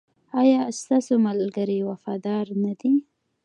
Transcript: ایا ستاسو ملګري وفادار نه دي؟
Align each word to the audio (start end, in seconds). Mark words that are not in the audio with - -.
ایا 0.41 0.61
ستاسو 0.79 1.13
ملګري 1.27 1.79
وفادار 1.89 2.45
نه 2.63 2.73
دي؟ 2.79 2.93